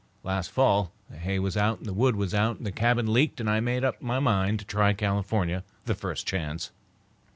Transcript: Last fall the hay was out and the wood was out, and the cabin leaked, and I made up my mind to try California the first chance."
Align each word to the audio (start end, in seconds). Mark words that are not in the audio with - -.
Last 0.23 0.49
fall 0.49 0.91
the 1.11 1.17
hay 1.17 1.37
was 1.37 1.55
out 1.55 1.77
and 1.77 1.85
the 1.85 1.93
wood 1.93 2.15
was 2.15 2.33
out, 2.33 2.57
and 2.57 2.65
the 2.65 2.71
cabin 2.71 3.13
leaked, 3.13 3.39
and 3.39 3.47
I 3.47 3.59
made 3.59 3.83
up 3.83 4.01
my 4.01 4.17
mind 4.17 4.57
to 4.57 4.65
try 4.65 4.93
California 4.93 5.63
the 5.85 5.93
first 5.93 6.25
chance." 6.25 6.71